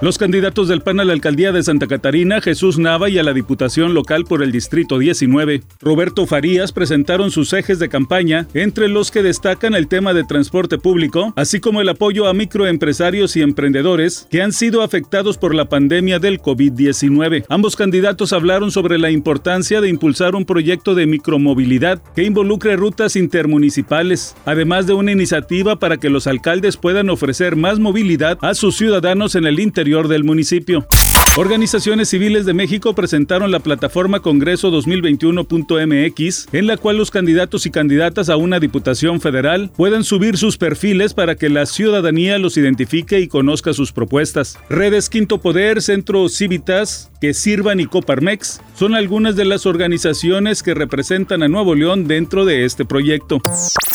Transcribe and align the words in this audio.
Los 0.00 0.16
candidatos 0.16 0.68
del 0.68 0.80
PAN 0.80 1.00
a 1.00 1.04
la 1.04 1.12
alcaldía 1.12 1.50
de 1.50 1.60
Santa 1.60 1.88
Catarina, 1.88 2.40
Jesús 2.40 2.78
Nava, 2.78 3.10
y 3.10 3.18
a 3.18 3.24
la 3.24 3.32
Diputación 3.32 3.94
local 3.94 4.26
por 4.26 4.44
el 4.44 4.52
Distrito 4.52 4.96
19, 4.96 5.64
Roberto 5.80 6.24
Farías, 6.24 6.70
presentaron 6.70 7.32
sus 7.32 7.52
ejes 7.52 7.80
de 7.80 7.88
campaña, 7.88 8.46
entre 8.54 8.86
los 8.86 9.10
que 9.10 9.24
destacan 9.24 9.74
el 9.74 9.88
tema 9.88 10.14
de 10.14 10.22
transporte 10.22 10.78
público, 10.78 11.32
así 11.34 11.58
como 11.58 11.80
el 11.80 11.88
apoyo 11.88 12.28
a 12.28 12.32
microempresarios 12.32 13.34
y 13.34 13.42
emprendedores 13.42 14.28
que 14.30 14.40
han 14.40 14.52
sido 14.52 14.82
afectados 14.82 15.36
por 15.36 15.52
la 15.52 15.68
pandemia 15.68 16.20
del 16.20 16.40
COVID-19. 16.40 17.46
Ambos 17.48 17.74
candidatos 17.74 18.32
hablaron 18.32 18.70
sobre 18.70 18.98
la 18.98 19.10
importancia 19.10 19.80
de 19.80 19.88
impulsar 19.88 20.36
un 20.36 20.44
proyecto 20.44 20.94
de 20.94 21.08
micromovilidad 21.08 22.00
que 22.14 22.22
involucre 22.22 22.76
rutas 22.76 23.16
intermunicipales, 23.16 24.36
además 24.44 24.86
de 24.86 24.92
una 24.92 25.10
iniciativa 25.10 25.80
para 25.80 25.96
que 25.96 26.08
los 26.08 26.28
alcaldes 26.28 26.76
puedan 26.76 27.10
ofrecer 27.10 27.56
más 27.56 27.80
movilidad 27.80 28.38
a 28.42 28.54
sus 28.54 28.76
ciudadanos 28.76 29.34
en 29.34 29.46
el 29.46 29.58
interior 29.58 29.87
del 29.88 30.22
municipio. 30.22 30.86
Organizaciones 31.36 32.10
civiles 32.10 32.44
de 32.44 32.52
México 32.52 32.94
presentaron 32.94 33.50
la 33.50 33.60
plataforma 33.60 34.20
Congreso 34.20 34.70
2021.mx, 34.70 36.48
en 36.52 36.66
la 36.66 36.76
cual 36.76 36.98
los 36.98 37.10
candidatos 37.10 37.64
y 37.64 37.70
candidatas 37.70 38.28
a 38.28 38.36
una 38.36 38.60
diputación 38.60 39.20
federal 39.20 39.70
puedan 39.74 40.04
subir 40.04 40.36
sus 40.36 40.58
perfiles 40.58 41.14
para 41.14 41.36
que 41.36 41.48
la 41.48 41.64
ciudadanía 41.64 42.38
los 42.38 42.56
identifique 42.56 43.20
y 43.20 43.28
conozca 43.28 43.72
sus 43.72 43.92
propuestas. 43.92 44.58
Redes 44.68 45.08
Quinto 45.08 45.38
Poder, 45.38 45.80
Centro 45.80 46.28
Civitas, 46.28 47.10
que 47.20 47.32
sirvan 47.32 47.80
y 47.80 47.86
Coparmex 47.86 48.60
son 48.74 48.94
algunas 48.94 49.34
de 49.34 49.44
las 49.44 49.64
organizaciones 49.64 50.62
que 50.62 50.74
representan 50.74 51.42
a 51.42 51.48
Nuevo 51.48 51.74
León 51.74 52.06
dentro 52.06 52.44
de 52.44 52.64
este 52.64 52.84
proyecto. 52.84 53.40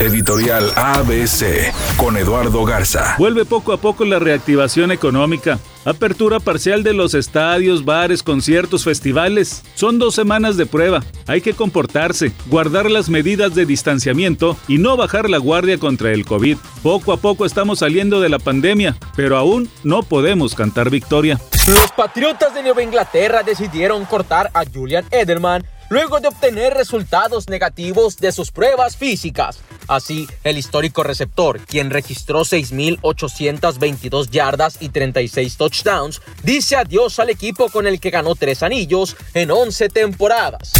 Editorial 0.00 0.70
ABC 0.76 1.72
con 1.96 2.16
Eduardo 2.16 2.64
Garza. 2.64 3.16
Vuelve 3.18 3.44
poco 3.44 3.72
a 3.72 3.80
poco 3.80 4.04
la 4.04 4.18
reactivación 4.18 4.92
económica. 4.92 5.58
Apertura 5.84 6.40
parcial 6.40 6.82
de 6.82 6.92
los 6.92 7.14
estadios, 7.14 7.84
bares, 7.84 8.22
conciertos, 8.22 8.84
festivales. 8.84 9.62
Son 9.74 9.98
dos 9.98 10.14
semanas 10.14 10.56
de 10.56 10.66
prueba. 10.66 11.02
Hay 11.26 11.40
que 11.40 11.54
comportarse, 11.54 12.32
guardar 12.46 12.90
las 12.90 13.08
medidas 13.08 13.54
de 13.54 13.64
distanciamiento 13.64 14.56
y 14.66 14.78
no 14.78 14.96
bajar 14.96 15.30
la 15.30 15.38
guardia 15.38 15.78
contra 15.78 16.12
el 16.12 16.24
COVID. 16.24 16.58
Poco 16.82 17.12
a 17.12 17.16
poco 17.16 17.46
estamos 17.46 17.78
saliendo 17.78 18.20
de 18.20 18.28
la 18.28 18.38
pandemia, 18.38 18.96
pero 19.16 19.36
aún 19.36 19.70
no 19.84 20.02
podemos 20.02 20.54
cantar 20.54 20.90
victoria. 20.90 21.40
Los 21.68 21.92
Patriotas 21.92 22.54
de 22.54 22.62
Nueva 22.62 22.82
Inglaterra 22.82 23.42
decidieron 23.42 24.04
cortar 24.04 24.50
a 24.54 24.64
Julian 24.64 25.04
Edelman 25.10 25.64
luego 25.90 26.20
de 26.20 26.28
obtener 26.28 26.74
resultados 26.74 27.48
negativos 27.48 28.16
de 28.18 28.32
sus 28.32 28.50
pruebas 28.50 28.96
físicas. 28.96 29.60
Así, 29.88 30.28
el 30.44 30.58
histórico 30.58 31.02
receptor, 31.02 31.60
quien 31.60 31.88
registró 31.88 32.40
6.822 32.40 34.28
yardas 34.30 34.76
y 34.80 34.90
36 34.90 35.56
touchdowns, 35.56 36.20
dice 36.44 36.76
adiós 36.76 37.18
al 37.18 37.30
equipo 37.30 37.70
con 37.70 37.86
el 37.86 37.98
que 37.98 38.10
ganó 38.10 38.34
tres 38.34 38.62
anillos 38.62 39.16
en 39.32 39.50
11 39.50 39.88
temporadas. 39.88 40.72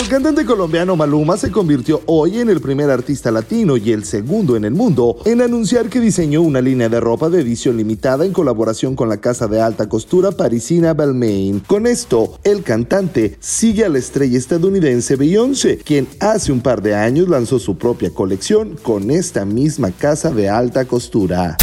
El 0.00 0.08
cantante 0.08 0.44
colombiano 0.44 0.96
Maluma 0.96 1.36
se 1.36 1.52
convirtió 1.52 2.02
hoy 2.06 2.40
en 2.40 2.48
el 2.48 2.60
primer 2.60 2.90
artista 2.90 3.30
latino 3.30 3.76
y 3.76 3.92
el 3.92 4.04
segundo 4.04 4.56
en 4.56 4.64
el 4.64 4.72
mundo 4.72 5.18
en 5.24 5.42
anunciar 5.42 5.88
que 5.88 6.00
diseñó 6.00 6.40
una 6.40 6.60
línea 6.60 6.88
de 6.88 7.00
ropa 7.00 7.28
de 7.28 7.42
edición 7.42 7.76
limitada 7.76 8.24
en 8.24 8.32
colaboración 8.32 8.96
con 8.96 9.08
la 9.08 9.18
casa 9.18 9.46
de 9.46 9.60
alta 9.60 9.88
costura 9.88 10.32
parisina 10.32 10.94
Balmain. 10.94 11.60
Con 11.60 11.86
esto, 11.86 12.40
el 12.44 12.62
cantante 12.62 13.36
sigue 13.40 13.84
a 13.84 13.88
la 13.88 13.98
estrella 13.98 14.38
estadounidense 14.38 15.16
Beyoncé, 15.16 15.78
quien 15.78 16.08
hace 16.18 16.50
un 16.50 16.60
par 16.60 16.82
de 16.82 16.94
años 16.94 17.28
lanzó 17.28 17.58
su 17.58 17.76
propia 17.76 18.10
colección 18.10 18.53
con 18.84 19.10
esta 19.10 19.44
misma 19.44 19.90
casa 19.90 20.30
de 20.30 20.48
alta 20.48 20.84
costura 20.84 21.56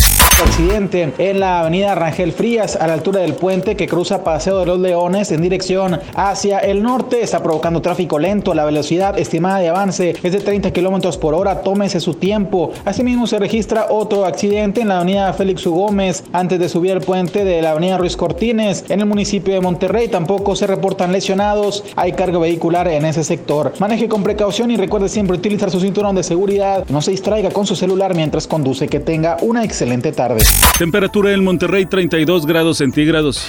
accidente 0.44 1.14
en 1.18 1.40
la 1.40 1.60
avenida 1.60 1.94
Rangel 1.94 2.32
Frías 2.32 2.76
a 2.76 2.88
la 2.88 2.94
altura 2.94 3.22
del 3.22 3.36
puente 3.36 3.76
que 3.76 3.88
cruza 3.88 4.24
Paseo 4.24 4.60
de 4.60 4.66
los 4.66 4.80
Leones 4.80 5.32
en 5.32 5.42
dirección 5.42 6.00
hacia 6.16 6.60
el 6.60 6.82
norte. 6.82 7.22
Está 7.22 7.44
provocando 7.44 7.82
tráfico 7.82 8.18
lento. 8.18 8.54
La 8.54 8.66
velocidad 8.66 9.20
estimada 9.20 9.60
de 9.60 9.70
avance 9.70 10.16
es 10.24 10.32
de 10.32 10.40
30 10.40 10.72
kilómetros 10.72 11.18
por 11.18 11.34
hora. 11.34 11.62
Tómese 11.62 12.00
su 12.00 12.16
tiempo. 12.16 12.72
Asimismo, 12.86 13.28
se 13.28 13.40
registra 13.40 13.88
otro 13.90 14.26
accidente 14.26 14.82
en 14.82 14.88
la 14.88 14.98
avenida 14.98 15.32
Félix 15.34 15.66
U. 15.68 15.74
Gómez 15.74 16.24
antes 16.34 16.60
de 16.60 16.70
subir 16.70 16.92
el 16.92 17.02
puente 17.02 17.44
de 17.44 17.62
la 17.62 17.72
avenida 17.72 17.98
Ruiz 17.98 18.18
Cortines 18.18 18.86
en 18.90 19.00
el 19.00 19.06
municipio 19.06 19.54
de 19.54 19.62
Monterrey. 19.62 20.08
Tampoco 20.08 20.56
se 20.56 20.68
reportan 20.68 21.12
lesionados. 21.12 21.84
Hay 21.96 22.14
carga 22.14 22.40
vehicular 22.40 22.88
en 22.88 23.06
ese 23.06 23.24
sector. 23.24 23.74
Maneje 23.80 24.08
con 24.08 24.24
precaución 24.24 24.72
y 24.72 24.78
recuerde 24.78 25.10
siempre 25.10 25.38
utilizar 25.38 25.70
su 25.70 25.80
cinturón 25.80 26.16
de 26.16 26.24
seguridad. 26.24 26.86
No 26.90 27.02
se 27.02 27.12
distraiga 27.12 27.52
con 27.52 27.68
su 27.68 27.76
celular 27.76 28.16
mientras 28.16 28.48
conduce. 28.48 28.88
Que 28.88 29.00
tenga 29.00 29.38
una 29.42 29.64
excelente 29.64 30.12
tarde. 30.36 30.44
Temperatura 30.78 31.34
en 31.34 31.44
Monterrey 31.44 31.86
32 31.86 32.46
grados 32.46 32.78
centígrados. 32.78 33.46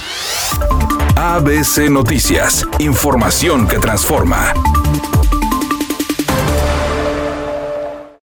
ABC 1.15 1.89
Noticias, 1.89 2.65
información 2.79 3.67
que 3.67 3.79
transforma. 3.79 4.53